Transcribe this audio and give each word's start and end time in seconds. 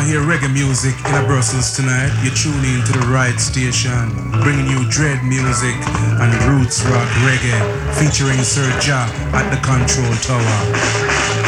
want 0.00 0.12
to 0.12 0.18
hear 0.18 0.26
reggae 0.26 0.52
music 0.52 0.94
in 1.08 1.14
a 1.14 1.26
Brussels 1.26 1.76
tonight, 1.76 2.10
you're 2.22 2.34
tuning 2.34 2.78
into 2.78 2.92
the 2.92 3.06
right 3.08 3.38
station, 3.38 4.08
bringing 4.40 4.66
you 4.66 4.88
dread 4.88 5.22
music 5.24 5.74
and 6.20 6.32
roots 6.44 6.82
rock 6.86 7.08
reggae, 7.26 7.60
featuring 7.96 8.38
Sir 8.42 8.66
Ja 8.80 9.10
at 9.34 9.50
the 9.50 9.60
control 9.60 10.14
tower. 10.24 11.39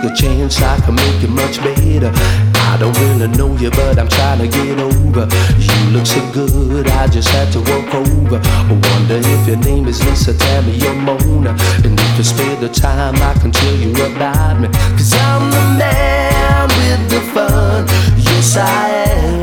Take 0.00 0.10
the 0.10 0.16
chance? 0.16 0.60
I 0.62 0.78
can 0.80 0.94
make 0.94 1.22
it 1.22 1.30
much 1.30 1.58
better. 1.62 2.10
I 2.54 2.76
don't 2.78 2.96
really 2.98 3.28
know 3.36 3.56
you, 3.56 3.70
but 3.70 3.98
I'm 3.98 4.08
trying 4.08 4.38
to 4.38 4.48
get 4.48 4.78
over. 4.78 5.28
You 5.58 5.90
look 5.90 6.06
so 6.06 6.20
good, 6.32 6.86
I 6.88 7.06
just 7.08 7.28
had 7.28 7.52
to 7.52 7.60
walk 7.60 7.94
over. 7.94 8.40
I 8.44 8.72
wonder 8.72 9.16
if 9.16 9.46
your 9.46 9.56
name 9.56 9.88
is 9.88 10.04
Lisa, 10.04 10.36
Tammy, 10.36 10.80
or 10.86 10.94
Mona. 10.94 11.56
And 11.84 11.98
if 11.98 12.18
you 12.18 12.24
spare 12.24 12.56
the 12.56 12.68
time, 12.68 13.16
I 13.16 13.34
can 13.40 13.50
tell 13.50 13.74
you 13.74 13.92
about 14.14 14.60
me. 14.60 14.68
Cause 14.96 15.12
I'm 15.14 15.50
the 15.50 15.64
man 15.78 16.68
with 16.68 17.10
the 17.10 17.20
fun. 17.32 17.86
Yes, 18.16 18.56
I 18.56 18.88
am. 18.88 19.42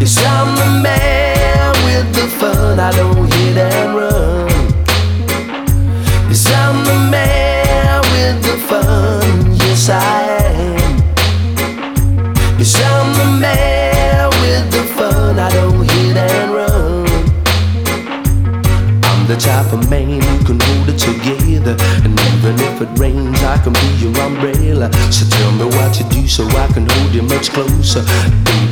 Yes, 0.00 0.18
I'm 0.24 0.54
the 0.56 0.82
man 0.82 1.72
with 1.84 2.14
the 2.14 2.26
fun. 2.38 2.80
I 2.80 2.92
don't 2.92 3.32
hit 3.32 3.56
and 3.56 3.96
run. 3.96 4.48
Yes, 6.28 6.46
I'm 6.52 6.84
the 6.84 7.10
man 7.10 7.35
am. 9.94 10.96
I'm 12.74 13.12
the 13.14 13.38
man 13.40 14.30
with 14.40 14.72
the 14.72 14.82
fun. 14.94 15.38
I 15.38 15.50
don't 15.50 15.88
hit 15.90 16.16
and 16.16 16.50
run. 16.52 17.06
I'm 19.04 19.26
the 19.26 19.36
type 19.36 19.72
of 19.72 19.88
man 19.88 20.20
who 20.20 20.44
can 20.44 20.60
hold 20.60 20.88
it 20.88 20.98
together. 20.98 21.76
And 22.04 22.18
even 22.18 22.54
if 22.60 22.80
it 22.80 22.98
rains, 22.98 23.42
I 23.42 23.58
can 23.58 23.72
be 23.74 23.88
your 24.02 24.16
umbrella. 24.20 24.92
So 25.12 25.26
tell 25.28 25.52
me 25.52 25.64
what 25.76 25.98
you 25.98 26.08
do 26.10 26.26
so 26.26 26.44
I 26.48 26.66
can 26.72 26.88
hold 26.88 27.14
you 27.14 27.22
much 27.22 27.50
closer. 27.50 28.04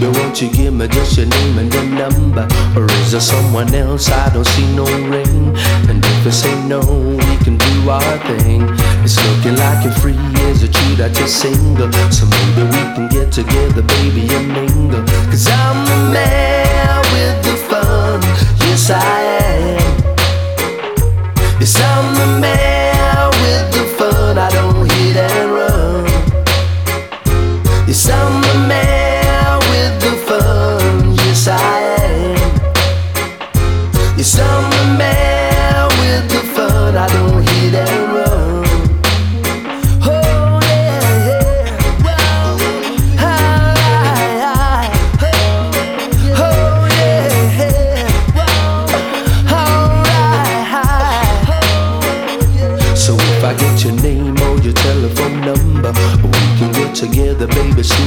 Baby, 0.05 0.19
won't 0.19 0.43
you 0.43 0.51
give 0.51 0.75
me 0.75 0.87
just 0.89 1.17
your 1.17 1.27
name 1.27 1.59
and 1.59 1.73
your 1.73 1.85
number? 1.85 2.47
Or 2.77 2.85
is 2.85 3.13
there 3.13 3.21
someone 3.23 3.73
else? 3.75 4.11
I 4.11 4.29
don't 4.35 4.45
see 4.45 4.67
no 4.77 4.85
ring. 4.85 5.57
And 5.89 6.05
if 6.05 6.25
you 6.27 6.31
say 6.31 6.55
no, 6.69 6.81
we 6.81 7.37
can 7.43 7.57
do 7.57 7.89
our 7.89 8.19
thing. 8.27 8.69
It's 9.03 9.17
looking 9.27 9.57
like 9.57 9.83
you're 9.83 9.95
free. 9.95 10.19
Is 10.51 10.63
it 10.63 10.75
true 10.75 10.97
that 10.97 11.17
you're 11.19 11.27
single? 11.27 11.91
So 12.13 12.27
maybe 12.27 12.65
we 12.65 12.83
can 12.95 13.09
get 13.09 13.33
together, 13.33 13.81
baby, 13.81 14.29
and 14.35 14.49
mingle. 14.53 15.05
Cause 15.31 15.49
I'm 15.49 15.87
the 15.87 16.13
man 16.13 16.99
with 17.15 17.45
the 17.45 17.57
fun. 17.69 18.21
Yes, 18.61 18.91
I 18.91 19.21
am. 19.39 19.44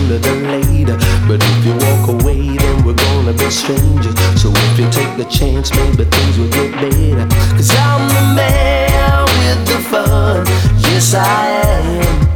Sooner 0.07 0.19
than 0.19 0.43
later. 0.47 0.97
But 1.27 1.43
if 1.43 1.65
you 1.65 1.73
walk 1.73 2.21
away, 2.21 2.57
then 2.57 2.85
we're 2.85 2.93
gonna 2.93 3.33
be 3.33 3.49
strangers. 3.49 4.15
So 4.41 4.51
if 4.53 4.79
you 4.79 4.89
take 4.89 5.17
the 5.17 5.25
chance, 5.25 5.71
maybe 5.71 6.05
things 6.05 6.37
will 6.37 6.49
get 6.49 6.71
better. 6.73 7.27
Cause 7.55 7.71
I'm 7.75 8.07
the 8.07 8.35
man 8.35 9.25
with 9.39 9.67
the 9.67 9.79
fun. 9.89 10.45
Yes, 10.79 11.13
I 11.13 11.47
am. 11.63 12.27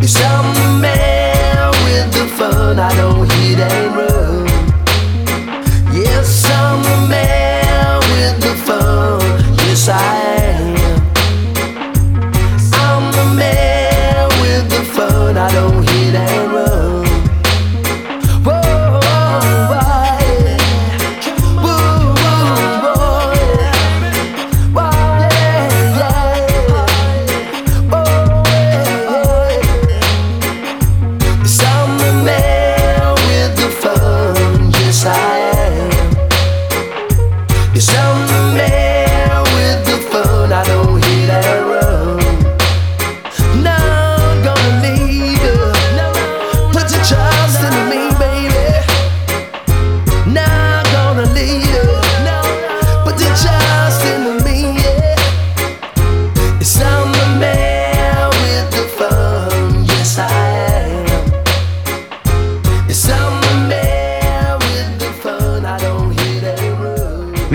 Yes, 0.00 0.16
I'm 0.22 0.54
the 0.54 0.80
man 0.80 1.70
with 1.84 2.12
the 2.14 2.26
fun. 2.36 2.78
I 2.78 2.94
don't 2.96 3.30
hit 3.32 3.58
and 3.58 3.96
run. 3.96 4.03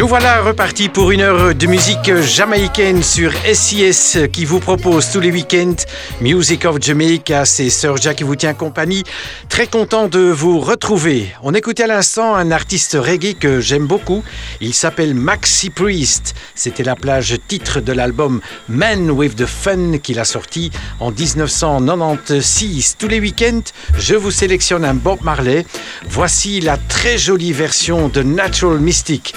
Voilà 0.09 0.41
repartis 0.41 0.89
pour 0.89 1.11
une 1.11 1.21
heure 1.21 1.53
de 1.53 1.67
musique 1.67 2.15
jamaïcaine 2.15 3.03
sur 3.03 3.31
SIS 3.53 4.17
qui 4.33 4.43
vous 4.43 4.59
propose 4.59 5.11
tous 5.11 5.19
les 5.19 5.29
week-ends 5.29 5.75
Music 6.19 6.65
of 6.65 6.81
Jamaica. 6.81 7.45
C'est 7.45 7.69
Sir 7.69 7.95
Jack 7.97 8.17
qui 8.17 8.23
vous 8.23 8.35
tient 8.35 8.55
compagnie. 8.55 9.03
Très 9.49 9.67
content 9.67 10.07
de 10.07 10.19
vous 10.19 10.59
retrouver. 10.59 11.31
On 11.43 11.53
écoutait 11.53 11.83
à 11.83 11.87
l'instant 11.87 12.33
un 12.33 12.49
artiste 12.49 12.97
reggae 12.99 13.35
que 13.35 13.61
j'aime 13.61 13.85
beaucoup. 13.85 14.23
Il 14.61 14.73
s'appelle 14.73 15.13
Maxi 15.13 15.69
Priest. 15.69 16.33
C'était 16.55 16.83
la 16.83 16.95
plage 16.95 17.35
titre 17.47 17.79
de 17.79 17.93
l'album 17.93 18.41
Man 18.67 19.11
with 19.11 19.35
the 19.35 19.45
Fun 19.45 19.99
qu'il 19.99 20.17
a 20.17 20.25
sorti 20.25 20.71
en 20.99 21.11
1996. 21.11 22.95
Tous 22.97 23.07
les 23.07 23.19
week-ends, 23.19 23.61
je 23.99 24.15
vous 24.15 24.31
sélectionne 24.31 24.85
un 24.85 24.95
Bob 24.95 25.19
Marley. 25.21 25.67
Voici 26.09 26.61
la 26.61 26.77
très 26.77 27.19
jolie 27.19 27.53
version 27.53 28.09
de 28.09 28.23
Natural 28.23 28.79
Mystic, 28.79 29.35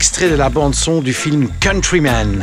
extrait 0.00 0.30
de 0.30 0.34
la 0.34 0.48
bande-son 0.48 1.02
du 1.02 1.12
film 1.12 1.46
Countryman. 1.60 2.42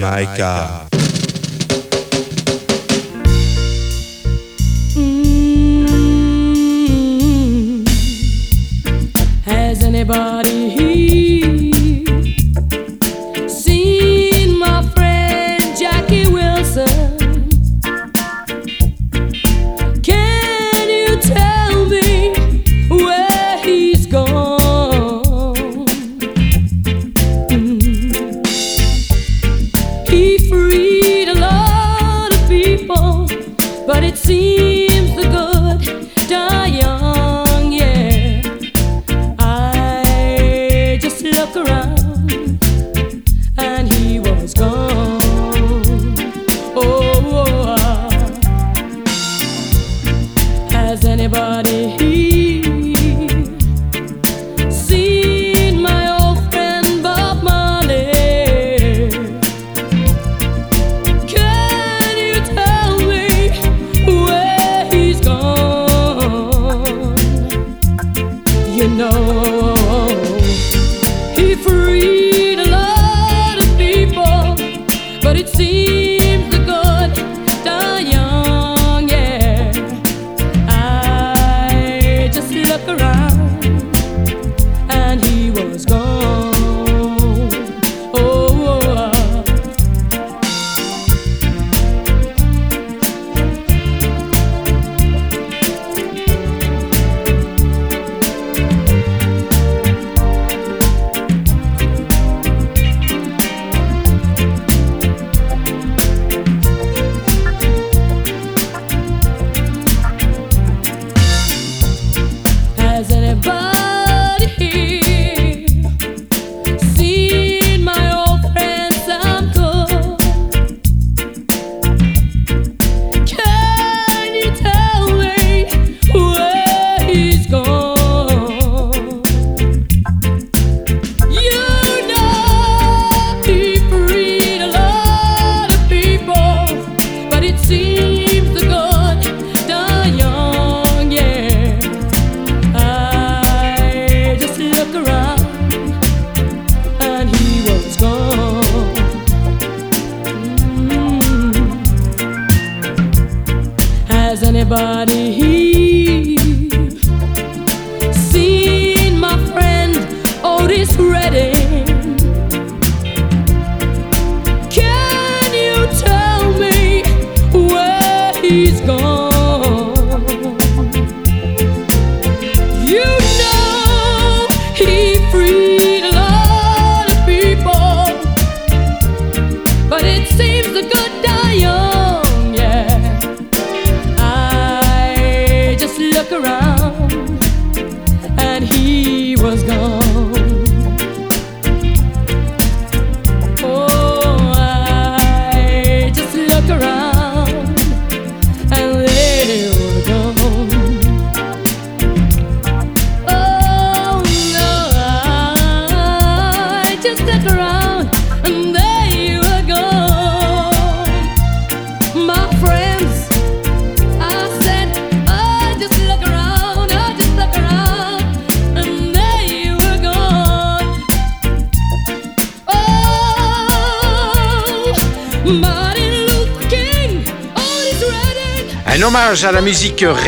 Jamaica. 0.00 0.69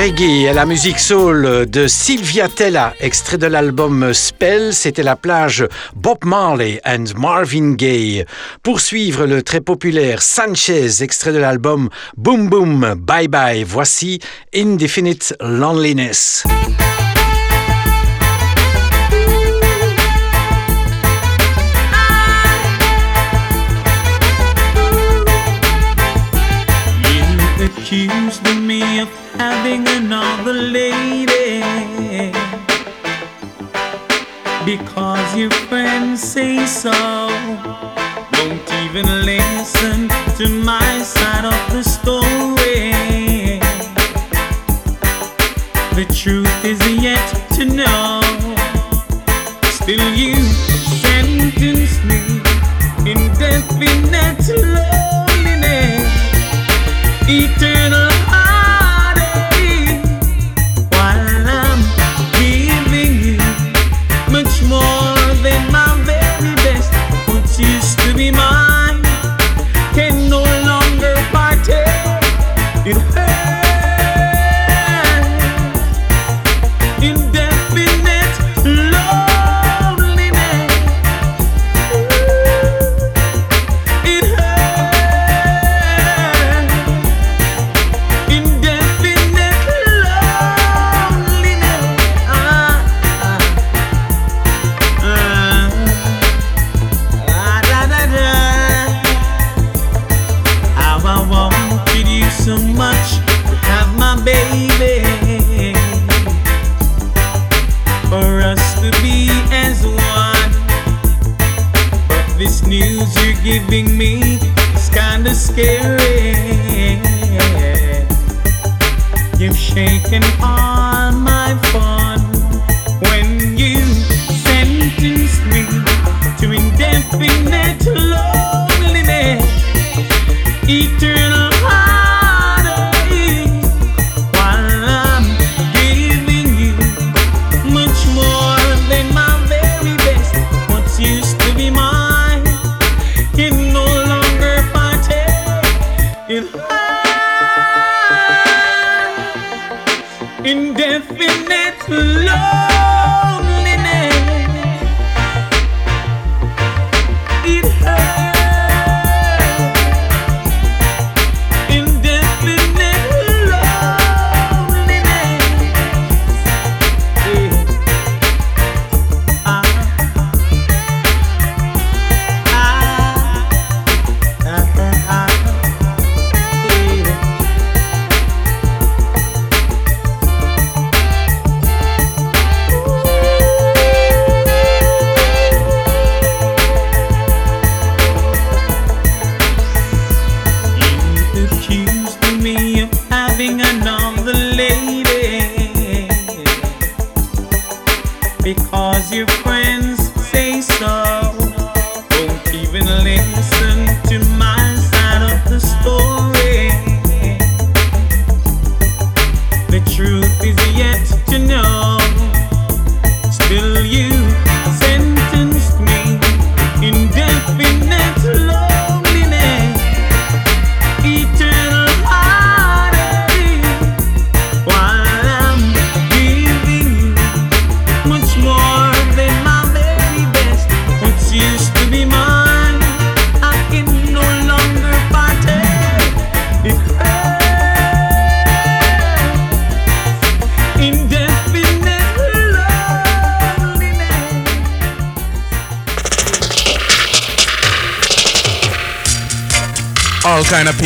reggae 0.02 0.49
à 0.49 0.52
la 0.52 0.66
musique 0.66 0.99
soul 0.99 1.66
de 1.66 1.87
Sylvia 1.87 2.49
Tella, 2.49 2.92
extrait 2.99 3.38
de 3.38 3.47
l'album 3.47 4.12
Spell, 4.12 4.75
c'était 4.75 5.04
la 5.04 5.14
plage 5.14 5.64
Bob 5.94 6.25
Marley 6.25 6.80
and 6.85 7.04
Marvin 7.16 7.75
Gaye. 7.75 8.25
Poursuivre 8.64 9.26
le 9.26 9.44
très 9.44 9.61
populaire 9.61 10.21
Sanchez, 10.21 11.04
extrait 11.04 11.32
de 11.32 11.38
l'album 11.38 11.88
Boom 12.16 12.49
Boom 12.49 12.94
Bye 12.99 13.28
Bye, 13.28 13.62
voici 13.62 14.18
Indefinite 14.52 15.37
Loneliness. 15.40 16.42
having 29.42 29.84
another 29.88 30.52
lady 30.52 31.62
because 34.64 35.28
your 35.37 35.50
friends 35.68 36.22
say 36.22 36.64
so. 36.64 36.96
Don't 38.37 38.68
even 38.84 39.06
listen 39.32 39.99
to 40.38 40.46
my 40.72 40.90
side 41.02 41.44
of 41.54 41.61
the 41.75 41.82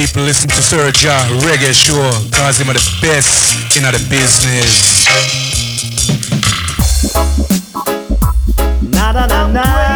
people 0.06 0.22
listen 0.22 0.48
to 0.48 0.62
Sir 0.62 0.92
Ja 1.02 1.18
Reggae 1.42 1.72
Show 1.72 2.10
cause 2.30 2.60
him 2.60 2.68
are 2.70 2.74
the 2.74 2.98
best 3.00 3.76
in 3.76 3.82
the 3.82 3.98
business. 4.08 5.06
Na 8.92 9.12
na 9.12 9.26
na 9.26 9.46
na. 9.48 9.95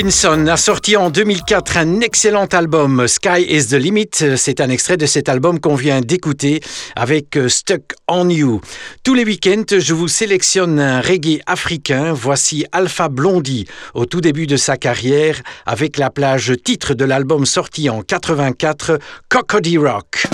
Robinson 0.00 0.46
a 0.46 0.56
sorti 0.56 0.96
en 0.96 1.10
2004 1.10 1.76
un 1.76 2.00
excellent 2.00 2.46
album, 2.46 3.06
Sky 3.06 3.44
is 3.46 3.66
the 3.66 3.74
Limit. 3.74 4.08
C'est 4.38 4.62
un 4.62 4.70
extrait 4.70 4.96
de 4.96 5.04
cet 5.04 5.28
album 5.28 5.60
qu'on 5.60 5.74
vient 5.74 6.00
d'écouter 6.00 6.62
avec 6.96 7.36
euh, 7.36 7.50
Stuck 7.50 7.92
on 8.08 8.30
You. 8.30 8.62
Tous 9.04 9.12
les 9.12 9.24
week-ends, 9.24 9.78
je 9.78 9.92
vous 9.92 10.08
sélectionne 10.08 10.80
un 10.80 11.02
reggae 11.02 11.42
africain. 11.44 12.14
Voici 12.14 12.64
Alpha 12.72 13.10
Blondie 13.10 13.66
au 13.92 14.06
tout 14.06 14.22
début 14.22 14.46
de 14.46 14.56
sa 14.56 14.78
carrière 14.78 15.42
avec 15.66 15.98
la 15.98 16.08
plage 16.08 16.54
titre 16.64 16.94
de 16.94 17.04
l'album 17.04 17.44
sorti 17.44 17.90
en 17.90 18.00
84, 18.00 18.98
Cocody 19.28 19.76
Rock. 19.76 20.24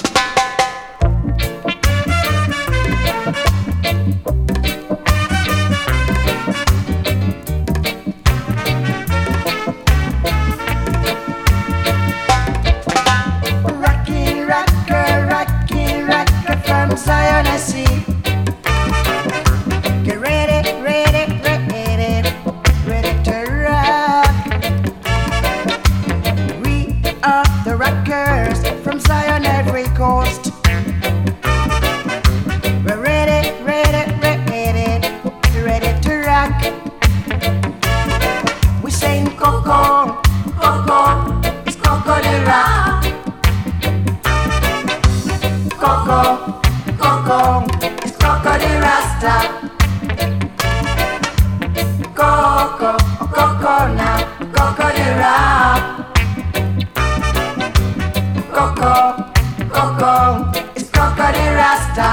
Coco, 46.27 46.61
Coco, 46.99 47.67
it's 48.03 48.17
Coco 48.17 48.53
the 48.59 48.71
Rasta. 48.83 49.35
Coco, 52.17 52.97
Coco 53.31 53.75
now, 53.95 54.19
Coco 54.53 54.87
the 54.97 55.07
Rap. 55.23 55.81
Coco, 58.51 58.95
Coco, 59.71 60.15
it's 60.75 60.91
Coco 60.91 61.27
the 61.31 61.47
Rasta. 61.61 62.11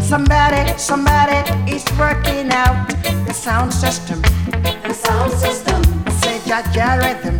Somebody, 0.00 0.62
somebody 0.76 1.38
is 1.72 1.84
working 1.96 2.50
out 2.50 2.88
the 3.24 3.32
sound 3.32 3.72
system. 3.72 4.20
The 4.82 4.94
sound 4.94 5.32
system, 5.34 5.80
Say 6.22 6.40
Jaja 6.40 6.98
rhythm. 6.98 7.38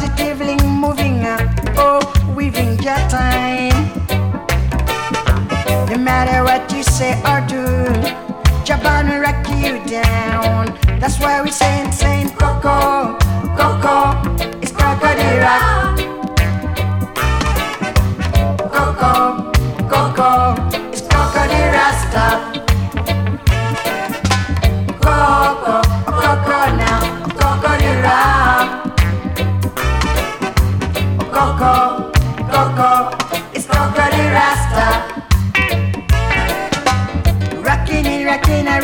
positively 0.00 0.56
moving 0.66 1.26
up, 1.26 1.46
oh, 1.76 2.00
weaving 2.34 2.72
your 2.82 2.96
time. 3.10 3.70
No 5.90 5.98
matter 5.98 6.42
what 6.42 6.72
you 6.72 6.82
say 6.82 7.12
or 7.28 7.40
do, 7.46 7.64
Jabana 8.64 9.20
rock 9.20 9.46
you 9.62 9.84
down. 9.86 10.74
That's 10.98 11.20
why 11.20 11.42
we 11.42 11.50
saying, 11.50 11.92
saying, 11.92 12.30
Coco, 12.30 13.19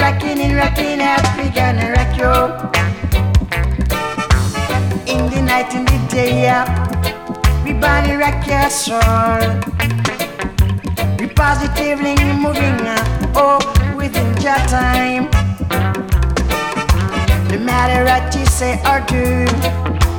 rockin' 0.07 0.40
it, 0.40 0.55
rockin' 0.55 1.01
it, 1.01 1.05
rockin' 1.05 1.45
we 1.45 1.51
gonna 1.51 1.90
rock 1.97 2.12
you. 2.23 2.35
In 5.12 5.23
the 5.33 5.42
night, 5.42 5.75
in 5.75 5.85
the 5.85 5.99
day, 6.09 6.42
yeah. 6.42 6.64
We 7.64 7.73
body 7.73 8.12
rock 8.12 8.47
your 8.47 8.71
soul. 8.71 9.42
We 11.19 11.27
positively 11.27 12.14
moving 12.45 12.87
up, 12.87 13.07
oh, 13.35 13.59
within 13.97 14.29
your 14.47 14.62
time. 14.71 15.25
No 17.51 17.59
matter 17.59 18.05
what 18.05 18.33
you 18.37 18.47
say 18.47 18.79
or 18.87 19.01
do, 19.11 19.45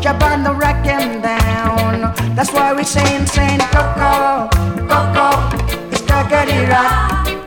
jump 0.01 0.21
on 0.21 0.43
the 0.43 0.53
rock 0.53 0.85
and 0.85 1.23
down. 1.23 2.13
That's 2.35 2.51
why 2.51 2.73
we 2.73 2.83
saying, 2.83 3.25
saying, 3.27 3.61
Coco, 3.71 4.49
Coco, 4.91 5.27
it's 5.91 6.01
Coco 6.01 6.43
rock. 6.73 7.46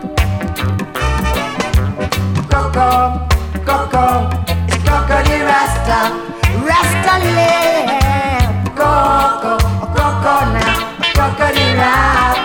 Coco, 2.73 3.27
Coco, 3.67 4.31
it's 4.69 4.77
Coco 4.85 5.19
the 5.27 5.43
Rasta. 5.43 6.01
Rasta 6.63 7.15
land. 7.35 8.69
Coco, 8.79 9.59
Coco 9.91 10.35
now, 10.55 10.79
Coco 11.13 11.47
the 11.51 11.67
rap. 11.75 12.39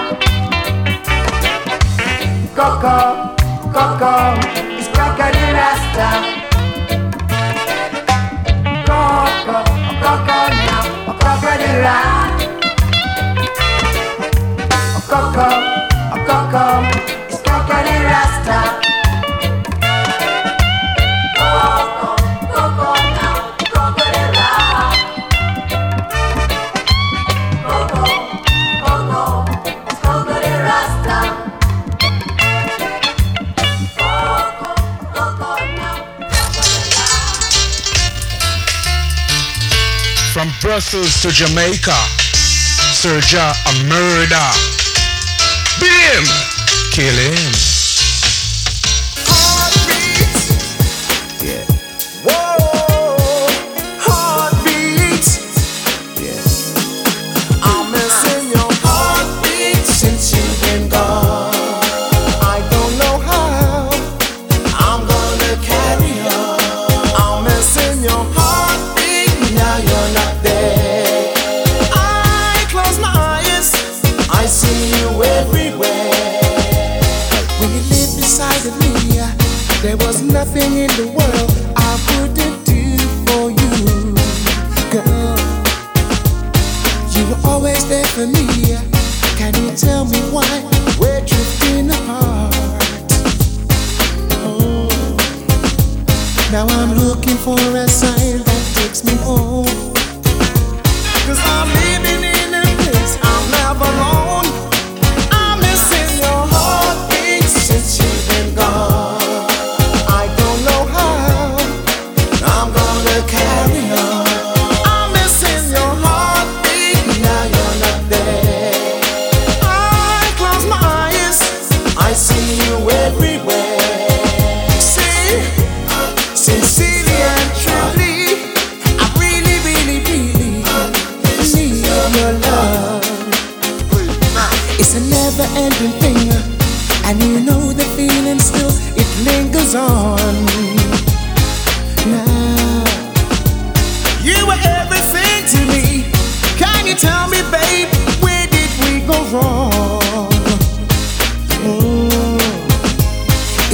Coco, 2.55 2.97
Coco, 3.71 4.13
it's 4.73 4.87
Coco 4.97 5.27
the 5.29 5.45
Rasta. 5.53 6.09
Coco, 8.87 9.57
Coco 10.01 10.39
now, 10.65 10.85
Coco 11.21 11.51
the 11.61 11.71
rap. 11.85 12.33
Coco, 15.07 15.64
From 40.35 40.51
Brussels 40.59 41.21
to 41.21 41.29
Jamaica, 41.29 41.95
Serja 42.91 43.55
a 43.67 43.87
murder. 43.87 44.51
Beat 45.79 45.93
him, 46.11 46.25
kill 46.91 47.15
him. 47.15 47.74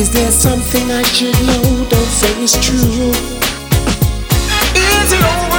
Is 0.01 0.09
there 0.09 0.31
something 0.31 0.89
I 0.89 1.03
should 1.03 1.39
know? 1.45 1.85
Don't 1.87 2.11
say 2.19 2.33
it's 2.41 2.57
true. 2.65 3.11
Is 4.73 5.13
it 5.13 5.23
over? 5.23 5.50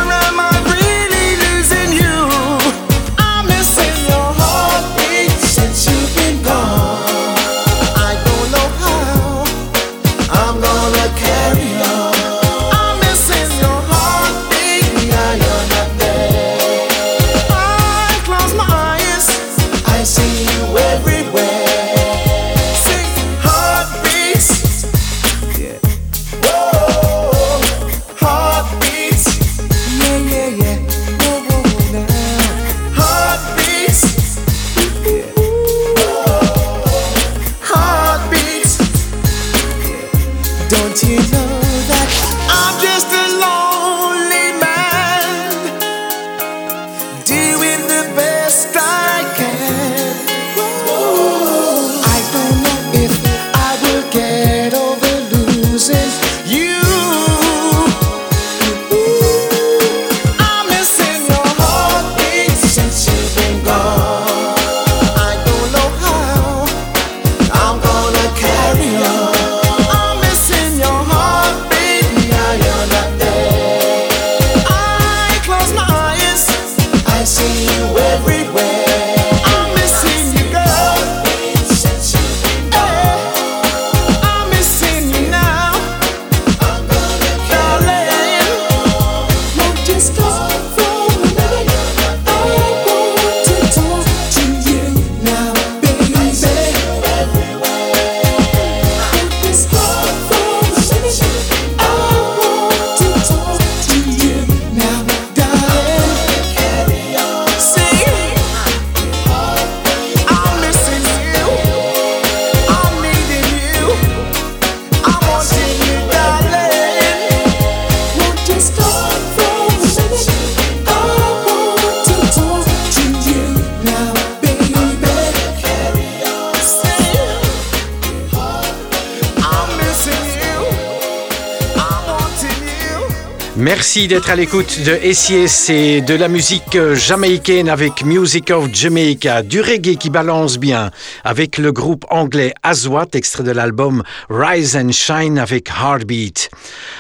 Merci 133.63 134.09
d'être 134.09 134.29
à 134.29 134.35
l'écoute 134.35 134.81
de 134.81 134.99
SIS 135.13 135.71
et 135.71 136.01
de 136.01 136.15
la 136.15 136.27
musique 136.27 136.75
euh, 136.75 136.97
jamaïcaine 136.97 137.69
avec 137.69 138.05
Music 138.05 138.51
of 138.51 138.75
Jamaica, 138.75 139.45
du 139.45 139.61
reggae 139.61 139.97
qui 139.97 140.11
balance 140.11 140.59
bien 140.59 140.91
avec 141.23 141.59
le 141.59 141.71
groupe 141.71 142.05
anglais 142.11 142.55
Azwat, 142.65 143.07
extrait 143.13 143.45
de 143.45 143.53
l'album 143.53 144.03
Rise 144.29 144.75
and 144.75 144.91
Shine 144.91 145.39
avec 145.39 145.69
Heartbeat. 145.69 146.51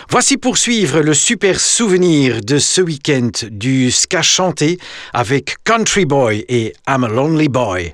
Voici 0.09 0.37
pour 0.37 0.57
suivre 0.57 1.01
le 1.01 1.15
super 1.15 1.59
souvenir 1.59 2.41
de 2.41 2.59
ce 2.59 2.81
week-end 2.81 3.33
du 3.51 3.91
ska 3.91 4.23
chanté 4.23 4.79
avec 5.13 5.57
Country 5.65 6.05
Boy 6.05 6.45
et 6.49 6.75
I'm 6.89 7.03
a 7.03 7.09
Lonely 7.09 7.49
Boy. 7.49 7.91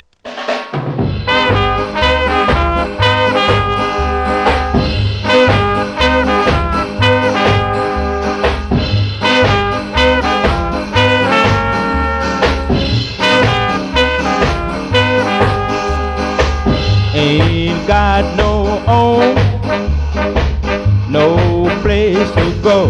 Ain't 17.30 17.86
got 17.86 18.24
no 18.38 18.64
home, 18.88 19.36
no 21.12 21.36
place 21.82 22.30
to 22.30 22.62
go. 22.62 22.88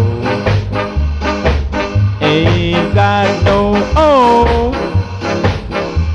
Ain't 2.20 2.94
got 2.94 3.27
no 3.42 3.74
home, 3.96 4.77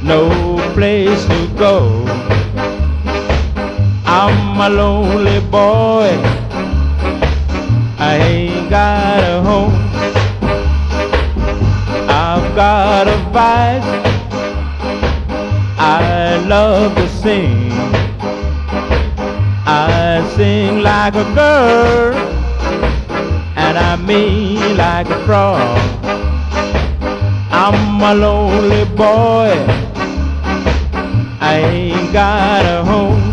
no 0.01 0.29
place 0.73 1.25
to 1.25 1.47
go. 1.57 2.05
I'm 4.05 4.57
a 4.62 4.69
lonely 4.69 5.41
boy. 5.51 6.07
I 7.99 8.19
ain't 8.23 8.69
got 8.69 9.19
a 9.19 9.41
home. 9.41 9.75
I've 12.07 12.55
got 12.55 13.09
a 13.09 13.17
vice. 13.33 13.83
I 15.77 16.41
love 16.47 16.95
to 16.95 17.09
sing. 17.09 17.73
I 19.65 20.30
sing 20.36 20.82
like 20.82 21.15
a 21.15 21.23
girl, 21.34 22.13
and 23.56 23.78
I 23.78 23.95
mean 23.95 24.76
like 24.76 25.08
a 25.10 25.26
frog. 25.26 25.80
I'm 27.52 28.02
a 28.02 28.13
lonely 28.13 28.86
boy. 28.95 29.54
I 31.39 31.60
ain't 31.60 32.12
got 32.12 32.65
a 32.65 32.84
home. 32.84 33.33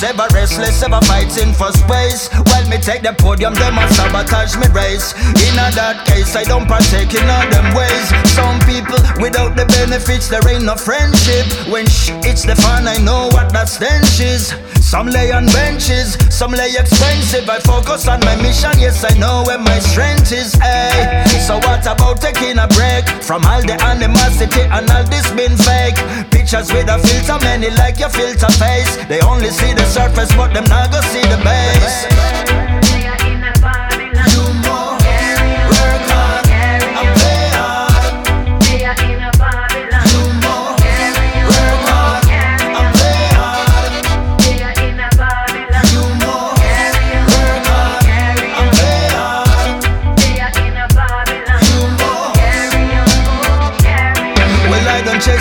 Ever 0.00 0.28
restless 0.48 0.82
ever 0.82 1.00
fighting 1.04 1.52
for 1.52 1.70
space. 1.72 2.28
Well, 2.32 2.68
me 2.68 2.78
take 2.78 3.02
the 3.02 3.12
podium, 3.12 3.54
them 3.54 3.76
a 3.76 3.88
sabotage 3.92 4.56
me 4.56 4.66
race. 4.72 5.12
In 5.44 5.54
a 5.60 5.68
that 5.76 6.06
case, 6.06 6.34
I 6.36 6.44
don't 6.44 6.66
partake 6.66 7.12
in 7.12 7.28
all 7.28 7.44
them 7.52 7.68
ways. 7.76 8.08
Some 8.32 8.58
people 8.64 8.98
without 9.20 9.56
the 9.56 9.66
benefits, 9.66 10.28
there 10.28 10.46
ain't 10.48 10.64
no 10.64 10.76
friendship. 10.76 11.44
When 11.68 11.86
sh 11.86 12.10
it's 12.24 12.44
the 12.44 12.56
fun, 12.56 12.88
I 12.88 12.96
know 12.98 13.28
what 13.32 13.52
that 13.52 13.68
stench 13.68 14.20
is. 14.20 14.54
Some 14.80 15.08
lay 15.08 15.32
on 15.32 15.44
benches, 15.52 16.16
some 16.32 16.52
lay 16.52 16.72
expensive. 16.72 17.44
I 17.44 17.60
focus 17.60 18.08
on 18.08 18.20
my 18.20 18.36
mission, 18.40 18.72
yes, 18.80 19.04
I 19.04 19.12
know 19.18 19.44
where 19.44 19.58
my 19.58 19.78
strength 19.80 20.32
is. 20.32 20.54
Hey, 20.54 21.28
so 21.44 21.60
what 21.60 21.84
about 21.84 22.22
taking 22.24 22.56
a 22.56 22.66
break 22.72 23.04
from 23.20 23.44
all 23.44 23.60
the 23.60 23.76
animosity 23.84 24.64
and 24.64 24.88
all 24.88 25.04
this 25.12 25.28
been 25.36 25.60
fake? 25.60 26.00
Pictures 26.32 26.72
with 26.72 26.88
a 26.88 26.96
filter, 27.04 27.36
many 27.44 27.68
like 27.76 28.00
your 28.00 28.08
filter 28.08 28.48
face. 28.56 28.96
They 29.12 29.20
only 29.20 29.50
see 29.50 29.76
the 29.76 29.84
surface, 29.84 30.32
but 30.38 30.54
them 30.54 30.64
not 30.66 30.92
go 30.92 31.00
see 31.10 31.20
the 31.22 31.36
base. 31.42 32.67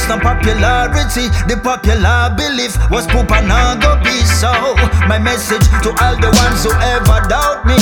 I 0.08 0.16
no 0.16 0.24
popularity. 0.24 1.28
The 1.52 1.60
popular 1.60 2.32
belief 2.32 2.80
was 2.90 3.06
poop 3.08 3.28
and 3.28 3.52
go 3.84 4.00
be 4.00 4.16
so. 4.40 4.56
My 5.04 5.20
message 5.20 5.68
to 5.84 5.92
all 6.00 6.16
the 6.16 6.32
ones 6.32 6.64
who 6.64 6.72
ever 6.80 7.28
doubt 7.28 7.68
me. 7.68 7.76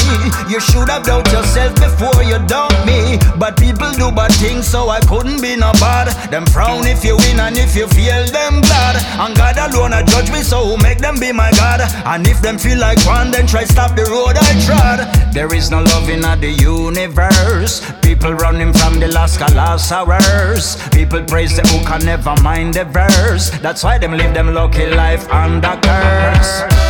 You 0.49 0.59
should 0.59 0.89
have 0.89 1.05
doubt 1.05 1.29
yourself 1.31 1.75
before 1.75 2.23
you 2.23 2.41
doubt 2.47 2.73
me. 2.85 3.19
But 3.37 3.57
people 3.57 3.91
do 3.93 4.09
bad 4.09 4.33
things, 4.41 4.65
so 4.65 4.89
I 4.89 5.01
couldn't 5.01 5.39
be 5.39 5.55
no 5.55 5.71
bad. 5.77 6.09
Them 6.31 6.47
frown 6.47 6.87
if 6.87 7.05
you 7.05 7.15
win 7.17 7.39
and 7.39 7.57
if 7.57 7.75
you 7.75 7.87
fail, 7.93 8.25
them 8.25 8.61
glad. 8.61 8.97
And 9.21 9.37
God 9.37 9.57
alone 9.61 9.93
a 9.93 10.01
judge 10.03 10.31
me, 10.31 10.41
so 10.41 10.77
make 10.77 10.97
them 10.97 11.19
be 11.19 11.31
my 11.31 11.51
God? 11.51 11.81
And 12.05 12.25
if 12.25 12.41
them 12.41 12.57
feel 12.57 12.79
like 12.79 12.97
one, 13.05 13.29
then 13.29 13.45
try 13.45 13.65
stop 13.65 13.95
the 13.95 14.05
road 14.09 14.33
I 14.33 14.51
trod. 14.65 14.99
There 15.31 15.53
is 15.53 15.69
no 15.69 15.83
love 15.83 16.09
in 16.09 16.21
the 16.21 16.49
universe. 16.49 17.85
People 18.01 18.33
running 18.33 18.73
from 18.73 18.99
the 18.99 19.09
last 19.09 19.39
last 19.53 19.91
hours. 19.91 20.77
People 20.89 21.23
praise 21.25 21.55
the 21.55 21.61
who 21.67 21.85
can 21.85 22.14
never 22.15 22.41
mind 22.41 22.73
the 22.73 22.85
verse. 22.85 23.49
That's 23.59 23.83
why 23.83 23.97
them 23.97 24.13
live 24.13 24.33
them 24.33 24.53
lucky 24.53 24.85
life 24.85 25.29
under 25.29 25.77
curse. 25.83 26.84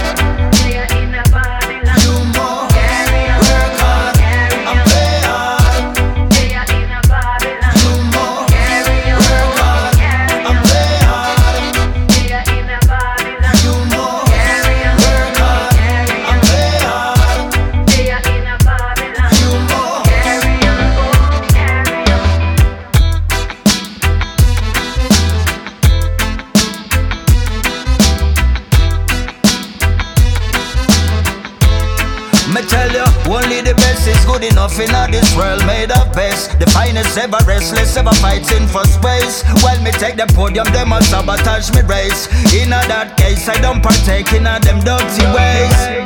Enough 34.51 34.79
in 34.79 34.93
all 34.93 35.09
this 35.09 35.35
world 35.35 35.65
made 35.65 35.91
of 35.91 36.13
best. 36.13 36.59
The 36.59 36.69
finest 36.71 37.17
ever 37.17 37.37
restless, 37.45 37.97
ever 37.97 38.13
fighting 38.21 38.67
for 38.67 38.85
space. 38.85 39.43
While 39.63 39.81
me 39.81 39.91
take 39.91 40.15
the 40.15 40.27
podium, 40.33 40.67
them 40.73 40.93
a 40.93 41.01
sabotage 41.03 41.73
me 41.73 41.81
race. 41.81 42.27
In 42.53 42.69
a 42.69 42.81
that 42.87 43.17
case, 43.17 43.47
I 43.49 43.59
don't 43.61 43.81
partake 43.81 44.31
in 44.33 44.45
a 44.45 44.59
them 44.59 44.79
dirty 44.81 45.25
ways. 45.33 46.05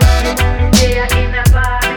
You 0.80 0.96
more 1.54 1.89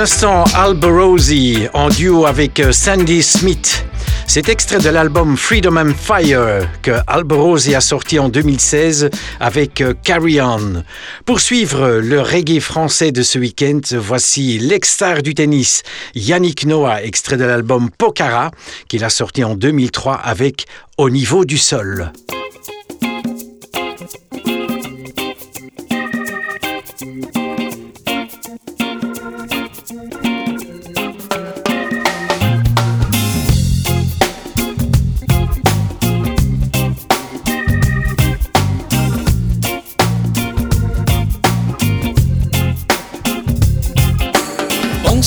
l'instant, 0.00 0.44
Alborosi 0.54 1.66
en 1.74 1.90
duo 1.90 2.24
avec 2.24 2.58
euh, 2.58 2.72
Sandy 2.72 3.22
Smith. 3.22 3.84
C'est 4.26 4.48
extrait 4.48 4.78
de 4.78 4.88
l'album 4.88 5.36
Freedom 5.36 5.76
and 5.76 5.92
Fire 5.94 6.66
que 6.80 6.92
Alborosi 7.06 7.74
a 7.74 7.82
sorti 7.82 8.18
en 8.18 8.30
2016 8.30 9.10
avec 9.40 9.82
euh, 9.82 9.92
Carry 10.02 10.40
On. 10.40 10.84
Pour 11.26 11.40
suivre 11.40 12.00
le 12.02 12.22
reggae 12.22 12.60
français 12.60 13.12
de 13.12 13.20
ce 13.20 13.38
week-end, 13.38 13.80
voici 13.98 14.58
l'ex-star 14.58 15.22
du 15.22 15.34
tennis 15.34 15.82
Yannick 16.14 16.64
Noah, 16.64 17.02
extrait 17.02 17.36
de 17.36 17.44
l'album 17.44 17.90
Pokhara 17.90 18.52
qu'il 18.88 19.04
a 19.04 19.10
sorti 19.10 19.44
en 19.44 19.54
2003 19.54 20.14
avec 20.14 20.64
Au 20.96 21.10
niveau 21.10 21.44
du 21.44 21.58
sol. 21.58 22.10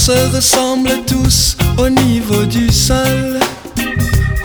Se 0.03 0.35
ressemble 0.35 0.89
tous 1.07 1.55
au 1.77 1.87
niveau 1.87 2.43
du 2.43 2.69
sol. 2.69 3.39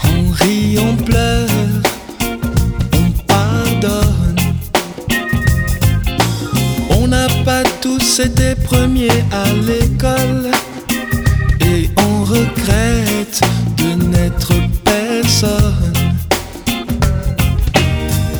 On 0.05 0.31
rit, 0.31 0.79
on 0.79 0.95
pleure, 0.95 1.49
on 2.93 3.11
pardonne. 3.27 4.37
On 6.91 7.09
n'a 7.09 7.27
pas 7.45 7.65
tous 7.81 8.21
été 8.21 8.55
premiers 8.55 9.25
à 9.33 9.53
l'école. 9.67 10.53
regrette 12.25 13.41
de 13.79 14.05
n'être 14.11 14.53
personne. 14.85 15.95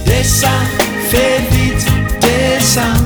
Descends, 0.07 0.67
fais 1.11 1.41
vite, 1.51 1.87
descends, 2.21 3.03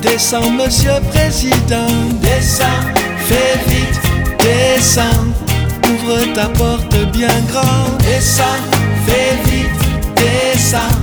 descends, 0.00 0.50
monsieur 0.50 1.00
président. 1.10 1.88
Descends, 2.22 3.07
fais 3.28 3.58
vite, 3.68 4.00
descends, 4.40 5.26
ouvre 5.90 6.32
ta 6.34 6.46
porte 6.48 6.96
bien 7.12 7.36
grand. 7.50 7.96
Descends, 8.00 8.62
fais 9.06 9.36
vite, 9.50 9.80
descends, 10.16 10.96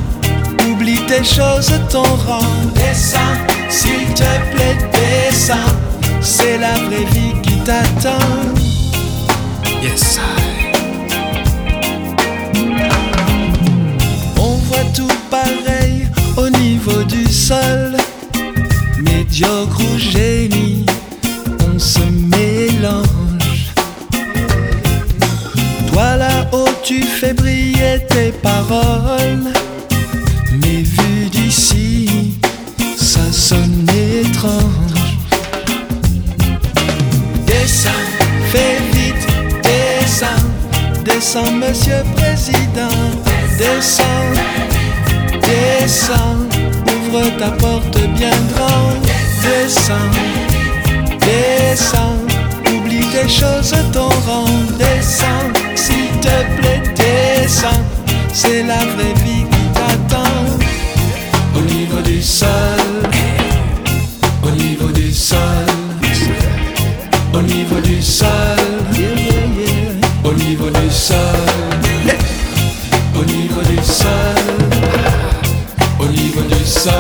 oublie 0.70 1.02
tes 1.08 1.24
choses, 1.24 1.74
ton 1.90 2.04
rang. 2.28 2.56
Descends, 2.76 3.38
s'il 3.70 4.08
te 4.14 4.32
plaît, 4.52 4.78
descends, 4.94 5.74
c'est 6.22 6.58
la 6.58 6.74
vraie 6.86 7.08
vie 7.14 7.34
qui 7.44 7.58
t'attend. 7.60 8.56
Yes, 9.84 10.20
On 14.40 14.56
voit 14.68 14.88
tout 14.96 15.18
pareil 15.30 16.08
au 16.38 16.50
niveau 16.50 17.04
du 17.04 17.26
sol. 17.32 17.96
Médiocre 19.00 19.80
ou 19.80 19.98
génie, 20.00 20.86
Toi 25.92 26.16
là-haut, 26.18 26.68
tu 26.84 27.02
fais 27.04 27.34
briller 27.34 28.06
tes 28.10 28.32
paroles. 28.32 29.54
Mais 30.52 30.82
vu 30.84 31.30
d'ici, 31.32 32.38
ça 32.98 33.32
sonne 33.32 33.88
étrange. 33.90 35.18
Descends, 37.48 37.90
fais 38.52 38.78
vite, 38.94 39.28
descends, 39.64 40.48
descends, 41.04 41.52
monsieur 41.52 42.04
président. 42.16 43.00
Descends, 43.58 44.34
descends, 45.42 46.38
ouvre 46.86 47.30
ta 47.40 47.50
porte 47.52 47.98
bien 48.18 48.38
grande. 48.54 49.02
Descends, 49.42 50.12
descends, 51.22 52.25
tes 53.16 53.30
choses, 53.30 53.74
ton 53.92 54.10
rang. 54.28 54.46
Descends, 54.78 55.54
s'il 55.76 56.12
te 56.20 56.36
plaît, 56.58 56.82
descends, 56.96 57.84
c'est 58.34 58.64
la 58.64 58.80
vraie 58.94 59.16
vie 59.24 59.46
qui 59.52 59.64
t'attend. 59.74 60.44
Au 61.56 61.62
niveau 61.62 62.02
du 62.02 62.22
sol, 62.22 62.50
au 64.44 64.52
niveau 64.52 64.90
du 64.90 65.12
sol, 65.14 65.40
au 67.34 67.42
niveau 67.42 67.80
du 67.82 68.02
sol, 68.02 68.30
au 70.24 70.34
niveau 70.34 70.70
du 70.70 70.90
sol, 70.90 71.18
au 73.16 73.24
niveau 73.24 73.62
du 73.62 73.84
sol, 73.84 74.36
au 76.00 76.08
niveau 76.08 76.42
du 76.42 76.66
sol, 76.66 76.94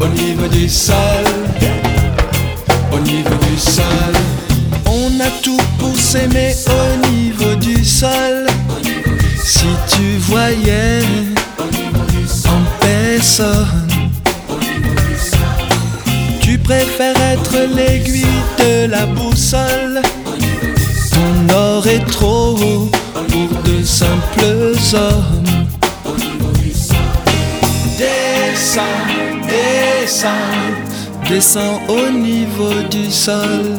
au 0.00 0.06
niveau 0.08 0.48
du 0.48 0.68
sol, 0.68 1.45
au 2.96 3.00
niveau 3.00 3.34
du 3.50 3.58
sol. 3.58 4.14
On 4.86 5.20
a 5.20 5.30
tout 5.42 5.60
pour 5.78 5.96
s'aimer 5.96 6.54
au 6.66 7.06
niveau 7.08 7.54
du 7.56 7.84
sol. 7.84 8.46
Si 9.42 9.66
tu 9.88 10.18
voyais 10.28 11.00
en 12.46 12.62
personne. 12.80 13.88
Tu 16.40 16.58
préfères 16.58 17.20
être 17.32 17.58
l'aiguille 17.74 18.24
de 18.58 18.86
la 18.86 19.06
boussole. 19.06 20.00
Ton 21.12 21.54
or 21.54 21.86
est 21.86 22.06
trop 22.10 22.56
haut 22.58 22.90
pour 23.28 23.62
de 23.62 23.82
simples 23.84 24.74
hommes. 24.94 25.44
Descends, 27.98 28.82
descends, 29.48 30.85
descends 31.28 31.80
au 31.88 32.10
niveau 32.10 32.82
du 32.90 33.10
sol. 33.10 33.76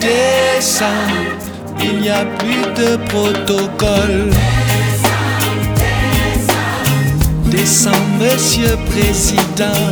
Descends, 0.00 0.86
il 1.82 2.00
n'y 2.00 2.10
a 2.10 2.24
plus 2.24 2.62
de 2.82 2.96
protocole. 3.08 4.30
Descends, 7.46 7.90
monsieur 8.18 8.76
président. 8.90 9.82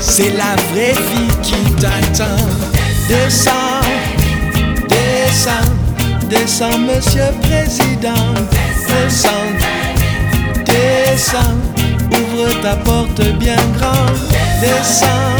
C'est 0.00 0.32
la 0.36 0.56
vraie 0.72 0.92
vie 0.92 1.36
qui 1.42 1.72
t'attend. 1.80 2.46
Descends, 3.08 3.80
descends, 4.88 5.72
descends, 6.28 6.78
monsieur 6.78 7.30
président. 7.42 8.34
Descends, 8.88 9.52
descends, 10.64 11.77
ouvre 12.18 12.60
ta 12.60 12.74
porte 12.76 13.22
bien 13.38 13.56
grande. 13.78 14.18
Descends, 14.60 15.36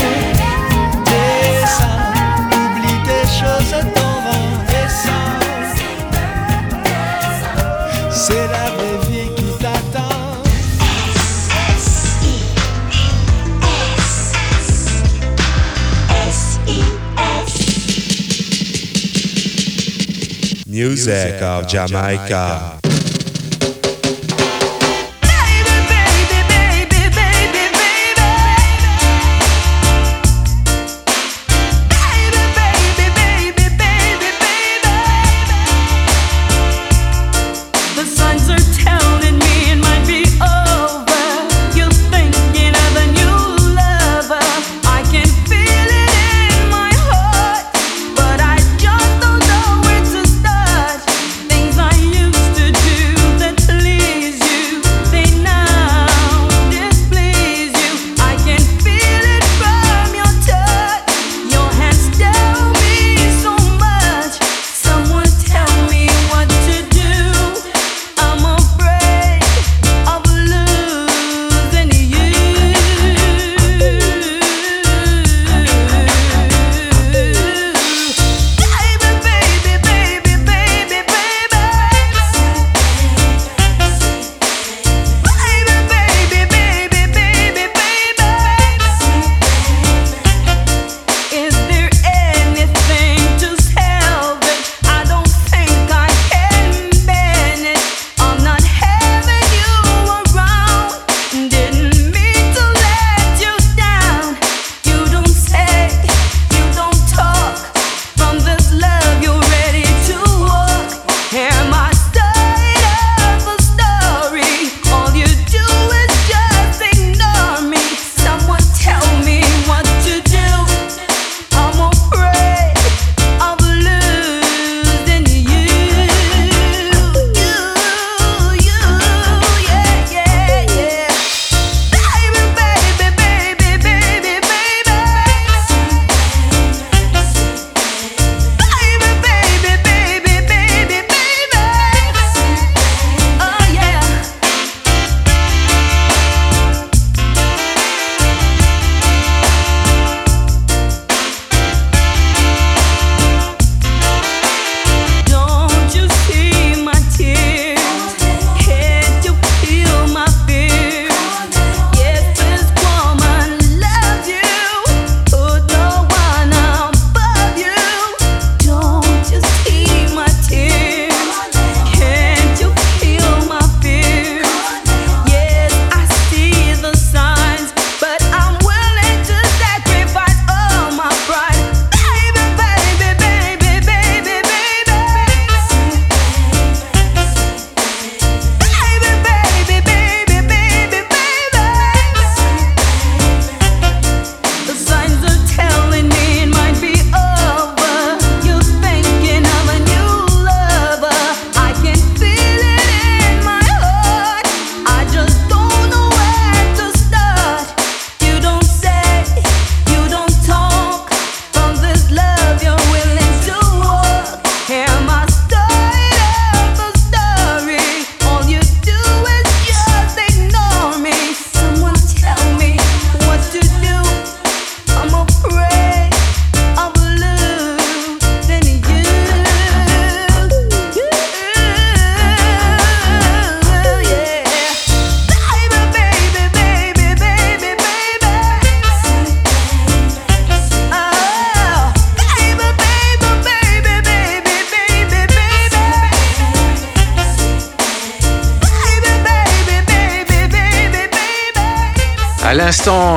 descends, 1.04 2.06
oublie 2.52 3.00
tes 3.04 3.26
choses, 3.38 3.74
ton 3.94 4.14
rang. 4.24 4.50
Descends, 4.68 5.40
c'est 8.10 8.46
la 8.46 8.66
vraie 8.70 8.98
vie 9.08 9.30
qui 9.36 9.50
t'attend. 9.58 10.42
Music 20.66 21.42
of 21.42 21.66
Jamaica. 21.68 22.78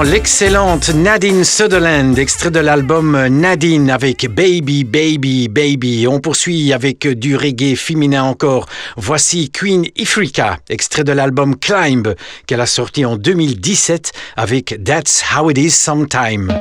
L'excellente 0.03 0.89
Nadine 0.89 1.43
Sutherland, 1.43 2.17
extrait 2.17 2.51
de 2.51 2.59
l'album 2.59 3.27
Nadine 3.27 3.89
avec 3.89 4.27
Baby, 4.27 4.83
Baby, 4.83 5.47
Baby. 5.47 6.07
On 6.07 6.19
poursuit 6.19 6.73
avec 6.73 7.07
du 7.07 7.35
reggae 7.35 7.75
féminin 7.75 8.23
encore. 8.23 8.67
Voici 8.95 9.49
Queen 9.51 9.85
Ifrika, 9.95 10.59
extrait 10.69 11.03
de 11.03 11.11
l'album 11.11 11.57
Climb 11.57 12.15
qu'elle 12.47 12.61
a 12.61 12.65
sorti 12.65 13.05
en 13.05 13.15
2017 13.15 14.11
avec 14.37 14.81
That's 14.83 15.23
How 15.35 15.49
It 15.51 15.57
Is 15.57 15.71
Sometime. 15.71 16.53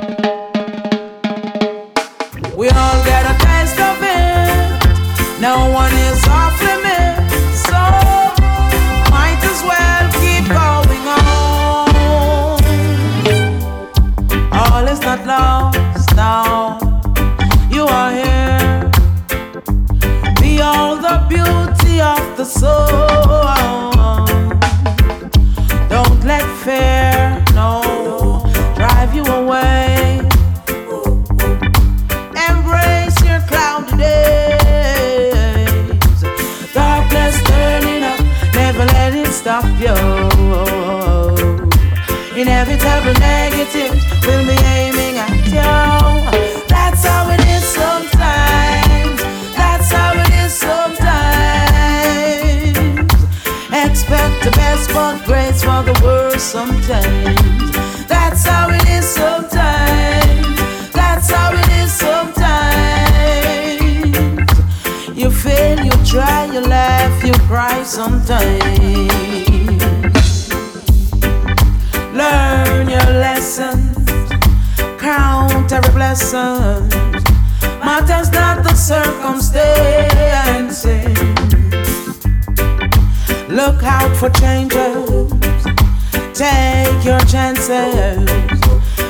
The 22.41 22.45
soul. 22.45 23.40
The 55.83 55.99
worst 56.03 56.51
sometimes. 56.51 57.71
That's 58.07 58.45
how 58.45 58.69
it 58.69 58.87
is 58.89 59.05
sometimes. 59.05 60.91
That's 60.91 61.29
how 61.31 61.53
it 61.53 61.69
is 61.81 61.91
sometimes. 61.91 62.41
You 65.17 65.31
fail, 65.31 65.79
you 65.83 65.91
try, 66.05 66.45
you 66.45 66.61
laugh, 66.61 67.23
you 67.23 67.33
cry 67.49 67.81
sometimes. 67.83 68.69
Learn 72.13 72.89
your 72.89 73.05
lessons, 73.25 73.97
count 74.99 75.71
every 75.71 75.91
blessing. 75.93 76.89
Matters 77.79 78.31
not 78.31 78.63
the 78.63 78.75
circumstances. 78.75 81.17
Look 83.49 83.83
out 83.83 84.15
for 84.15 84.29
changes. 84.29 85.10
Take 86.41 87.05
your 87.05 87.19
chances. 87.19 88.25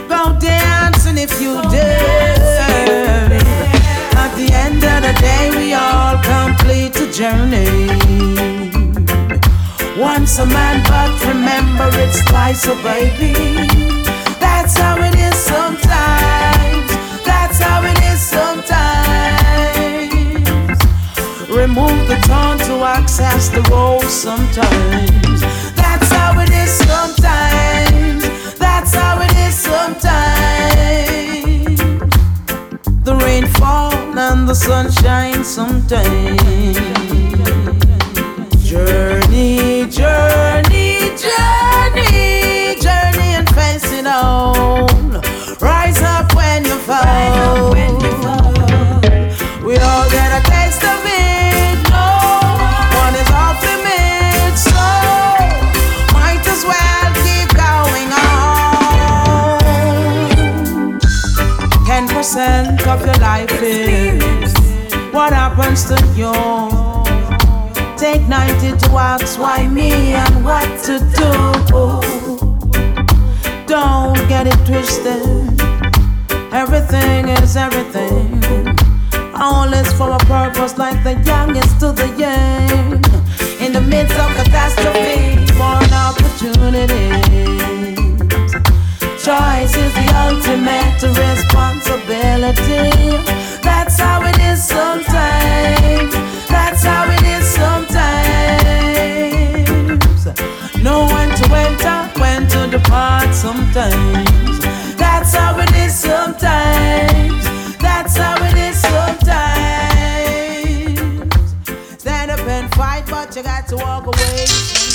Go 0.09 0.38
dancing 0.38 1.17
if 1.17 1.39
you 1.39 1.61
dare. 1.71 3.32
At 4.19 4.36
the 4.36 4.51
end 4.51 4.84
of 4.84 5.01
the 5.01 5.13
day, 5.21 5.49
we 5.55 5.73
all 5.73 6.17
complete 6.17 6.91
the 6.91 7.07
journey. 7.09 7.88
Once 9.97 10.39
a 10.39 10.45
man, 10.45 10.84
but 10.89 11.25
remember 11.25 11.89
it's 12.03 12.21
twice 12.25 12.67
a 12.67 12.75
baby. 12.84 13.32
That's 14.41 14.77
how 14.77 14.97
it 14.97 15.15
is 15.15 15.36
sometimes. 15.36 16.91
That's 17.23 17.59
how 17.59 17.82
it 17.86 17.97
is 18.11 18.19
sometimes. 18.19 18.91
Remove 21.49 22.09
the 22.09 22.19
tongue 22.27 22.59
to 22.67 22.84
access 22.84 23.47
the 23.47 23.61
role 23.71 24.01
sometimes. 24.01 25.70
Sometimes. 26.72 28.24
That's 28.57 28.93
how 28.95 29.19
it 29.22 29.36
is 29.47 29.55
sometimes. 29.55 30.11
The 33.03 33.15
and 34.17 34.47
the 34.47 34.55
sun 34.55 34.89
shines 34.91 35.47
sometimes. 35.47 36.41
Of 62.91 63.05
your 63.05 63.15
life 63.15 63.61
is 63.61 64.53
what 65.13 65.31
happens 65.31 65.85
to 65.85 65.95
you. 66.19 66.33
Take 67.97 68.27
90 68.27 68.77
to 68.79 68.87
ask 68.97 69.39
why 69.39 69.65
me 69.67 70.13
and 70.13 70.43
what 70.43 70.67
to 70.87 70.99
do. 71.19 71.31
Don't 73.65 74.19
get 74.27 74.45
it 74.47 74.59
twisted. 74.65 75.61
Everything 76.51 77.29
is 77.29 77.55
everything. 77.55 78.43
All 79.35 79.71
is 79.71 79.93
for 79.93 80.11
a 80.11 80.19
purpose, 80.19 80.77
like 80.77 81.01
the 81.05 81.15
youngest 81.23 81.79
to 81.79 81.93
the 81.93 82.09
young. 82.23 82.99
In 83.65 83.71
the 83.71 83.81
midst 83.81 84.17
of 84.19 84.29
catastrophe, 84.35 85.37
born 85.57 85.89
opportunities. 85.93 87.70
Choice 89.32 89.75
is 89.77 89.93
the 89.93 90.07
ultimate 90.27 91.01
responsibility. 91.23 92.91
That's 93.63 93.97
how 93.97 94.19
it 94.25 94.38
is 94.41 94.61
sometimes. 94.61 96.13
That's 96.49 96.84
how 96.84 97.09
it 97.09 97.23
is 97.36 97.45
sometimes. 97.47 97.95
Know 100.84 101.05
when 101.07 101.29
to 101.39 101.45
enter, 101.65 102.09
when 102.19 102.45
to 102.49 102.67
depart 102.77 103.34
sometimes. 103.34 104.59
That's 104.97 105.34
how 105.34 105.57
it 105.59 105.73
is 105.75 105.95
sometimes. 105.95 107.45
That's 107.77 108.17
how 108.17 108.36
it 108.43 108.57
is 108.57 108.82
sometimes. 108.82 109.32
Stand 112.01 112.32
up 112.32 112.41
and 112.41 112.69
fight, 112.75 113.05
but 113.09 113.34
you 113.34 113.43
got 113.43 113.65
to 113.69 113.77
walk 113.77 114.07
away 114.07 114.90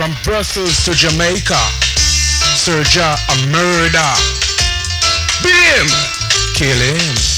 From 0.00 0.14
Brussels 0.24 0.82
to 0.86 0.92
Jamaica, 0.92 1.60
Serja 2.56 3.16
a 3.28 3.46
murder. 3.52 4.14
Bim! 5.42 5.88
Kill 6.54 6.78
him. 6.78 7.29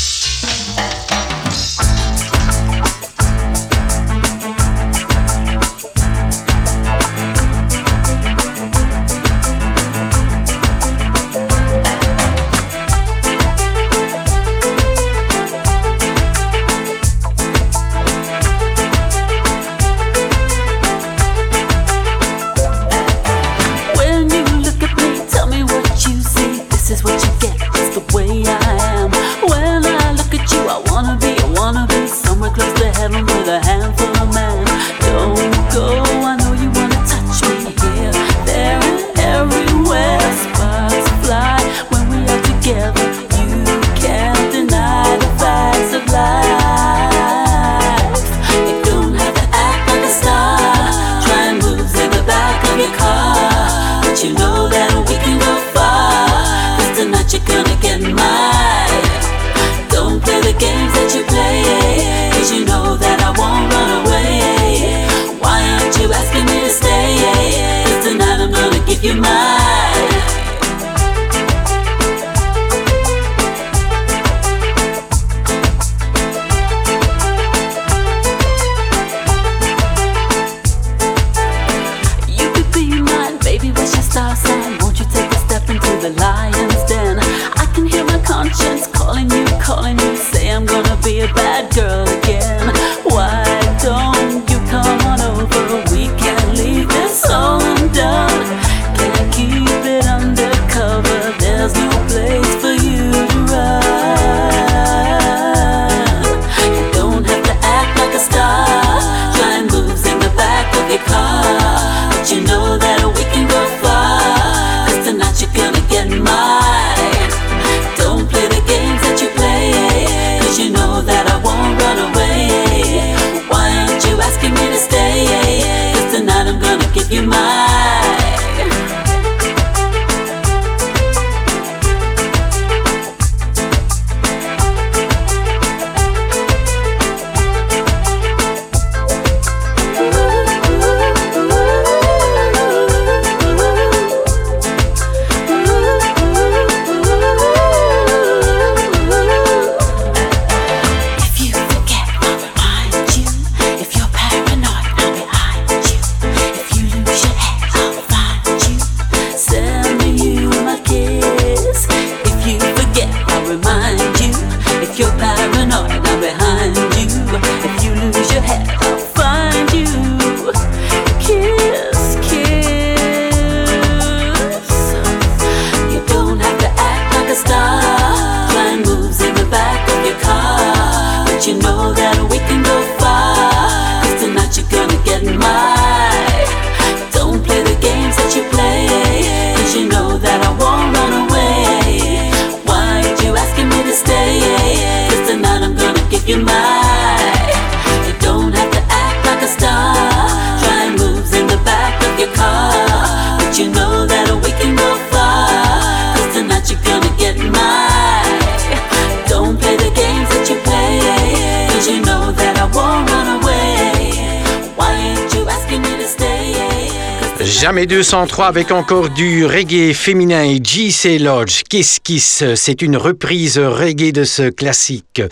Jamais 217.63 217.87
203 217.87 218.47
avec 218.47 218.73
encore 218.73 219.09
du 219.09 219.47
reggae 219.47 219.95
féminin 219.95 220.43
et 220.43 220.59
G.C. 220.61 221.21
Lodge, 221.21 221.63
Kiss 221.71 222.01
Kiss. 222.01 222.43
C'est 222.57 222.83
une 222.83 222.97
reprise 222.97 223.57
reggae 223.57 224.11
de 224.11 224.25
ce 224.25 224.51
classique. 224.51 225.23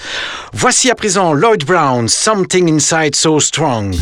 Voici 0.53 0.93
à 0.93 0.95
présent 0.95 1.33
Lloyd 1.33 1.65
Brown, 1.65 2.07
Something 2.09 2.73
Inside 2.73 3.17
So 3.17 3.41
Strong. 3.41 3.97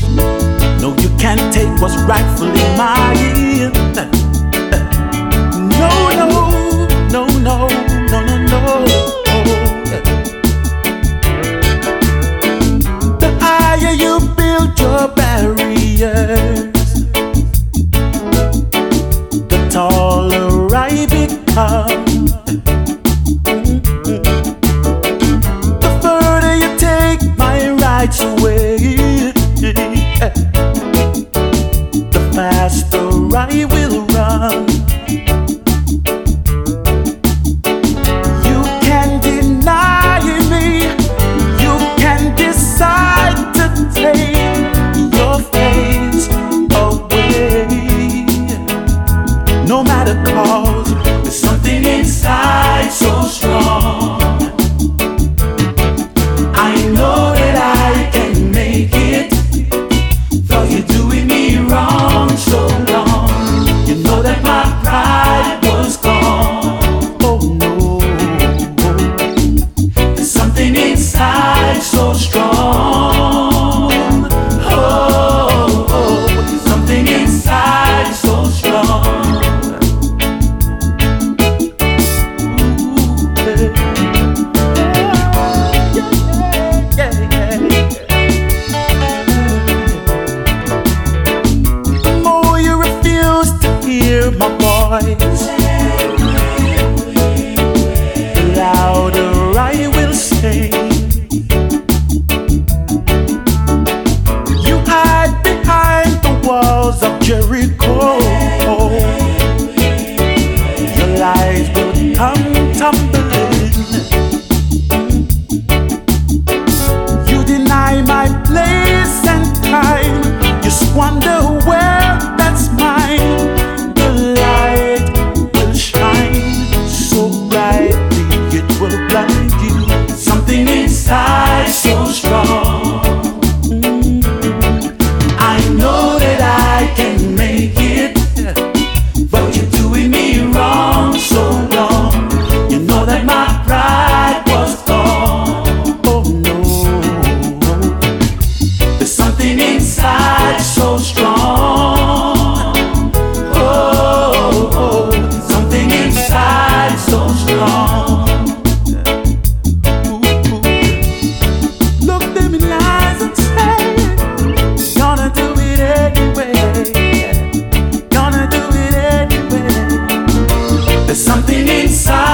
Inside 171.89 172.28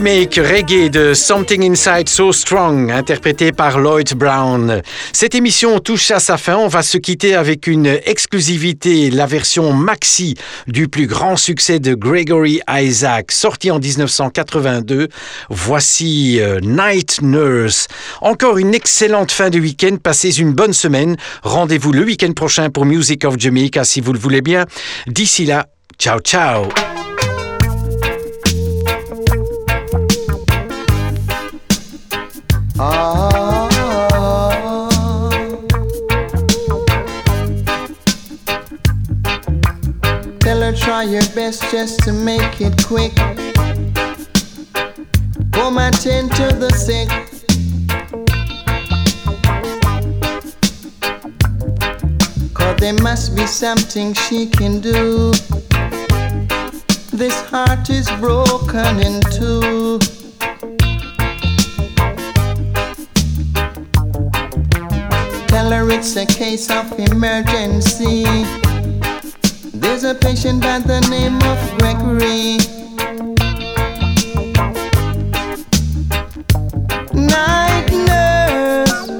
remake 0.00 0.36
reggae 0.36 0.88
de 0.88 1.12
Something 1.12 1.62
Inside 1.62 2.08
So 2.08 2.32
Strong, 2.32 2.90
interprété 2.90 3.52
par 3.52 3.78
Lloyd 3.78 4.14
Brown. 4.14 4.80
Cette 5.12 5.34
émission 5.34 5.78
touche 5.78 6.10
à 6.10 6.20
sa 6.20 6.38
fin. 6.38 6.56
On 6.56 6.68
va 6.68 6.82
se 6.82 6.96
quitter 6.96 7.34
avec 7.34 7.66
une 7.66 7.98
exclusivité, 8.06 9.10
la 9.10 9.26
version 9.26 9.74
maxi 9.74 10.36
du 10.66 10.88
plus 10.88 11.06
grand 11.06 11.36
succès 11.36 11.80
de 11.80 11.92
Gregory 11.92 12.60
Isaac, 12.70 13.30
sorti 13.30 13.70
en 13.70 13.78
1982. 13.78 15.08
Voici 15.50 16.40
euh, 16.40 16.60
Night 16.62 17.20
Nurse. 17.20 17.86
Encore 18.22 18.56
une 18.56 18.74
excellente 18.74 19.32
fin 19.32 19.50
de 19.50 19.58
week-end. 19.58 19.98
Passez 20.02 20.40
une 20.40 20.54
bonne 20.54 20.72
semaine. 20.72 21.18
Rendez-vous 21.42 21.92
le 21.92 22.04
week-end 22.04 22.32
prochain 22.32 22.70
pour 22.70 22.86
Music 22.86 23.26
of 23.26 23.38
Jamaica 23.38 23.84
si 23.84 24.00
vous 24.00 24.14
le 24.14 24.18
voulez 24.18 24.40
bien. 24.40 24.64
D'ici 25.06 25.44
là, 25.44 25.66
ciao 25.98 26.20
ciao. 26.20 26.68
Ah. 32.82 33.60
try 40.80 41.02
your 41.02 41.26
best 41.34 41.62
just 41.70 42.00
to 42.00 42.12
make 42.12 42.60
it 42.60 42.74
quick. 42.86 43.14
Come 45.52 45.78
attend 45.78 46.30
to 46.36 46.46
the 46.62 46.70
sick. 46.72 47.08
Cause 52.54 52.76
there 52.78 52.94
must 53.02 53.36
be 53.36 53.46
something 53.46 54.14
she 54.14 54.46
can 54.46 54.80
do. 54.80 55.32
This 57.12 57.40
heart 57.50 57.90
is 57.90 58.08
broken 58.18 59.00
in 59.00 59.20
two. 59.32 60.19
Tell 65.60 65.72
her 65.72 65.90
it's 65.90 66.16
a 66.16 66.24
case 66.24 66.70
of 66.70 66.90
emergency. 66.98 68.24
There's 69.74 70.04
a 70.04 70.14
patient 70.14 70.62
by 70.62 70.78
the 70.78 71.00
name 71.10 71.36
of 71.52 71.58
Gregory. 71.78 72.56
Night 77.12 77.90
nurse. 78.08 79.10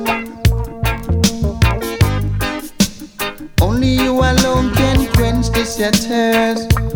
Only 3.61 3.89
you 3.89 4.13
alone 4.15 4.73
can 4.75 5.13
quench 5.13 5.51
the 5.51 5.65
your 5.79 5.93
thirst. 5.93 6.90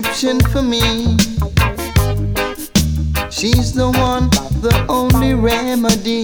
Prescription 0.00 0.40
for 0.50 0.62
me. 0.62 0.80
She's 3.30 3.74
the 3.74 3.92
one, 3.94 4.30
the 4.62 4.86
only 4.88 5.34
remedy. 5.34 6.21